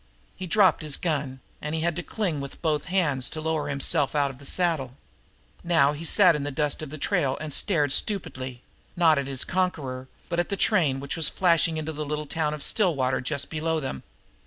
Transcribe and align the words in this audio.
He 0.35 0.47
dropped 0.47 0.81
his 0.81 0.97
gun, 0.97 1.41
and 1.61 1.75
he 1.75 1.81
had 1.81 1.95
to 1.95 2.01
cling 2.01 2.39
with 2.39 2.59
both 2.63 2.85
hands 2.85 3.29
to 3.29 3.39
lower 3.39 3.67
himself 3.69 4.15
out 4.15 4.31
of 4.31 4.39
the 4.39 4.47
saddle. 4.47 4.95
Now 5.63 5.93
he 5.93 6.05
sat 6.05 6.35
in 6.35 6.41
the 6.43 6.49
dust 6.49 6.81
of 6.81 6.89
the 6.89 6.97
trail 6.97 7.37
and 7.39 7.53
stared 7.53 7.91
stupidly, 7.91 8.63
not 8.95 9.19
at 9.19 9.27
his 9.27 9.43
conqueror, 9.45 10.07
but 10.27 10.39
at 10.39 10.49
the 10.49 10.57
train 10.57 11.01
that 11.01 11.15
was 11.15 11.29
flashing 11.29 11.77
into 11.77 11.93
the 11.93 12.03
little 12.03 12.25
town 12.25 12.55
of 12.55 12.63
Stillwater, 12.63 13.21
just 13.21 13.51
below 13.51 13.79
them. 13.79 14.01